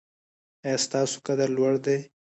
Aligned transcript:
ایا 0.65 0.77
ستاسو 0.85 1.17
قد 1.25 1.39
لوړ 1.55 1.73
دی؟ 1.85 1.97